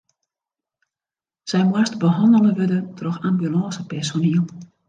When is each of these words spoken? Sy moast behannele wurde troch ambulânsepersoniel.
Sy 1.51 1.59
moast 1.69 1.99
behannele 2.05 2.53
wurde 2.63 2.79
troch 3.01 3.19
ambulânsepersoniel. 3.31 4.45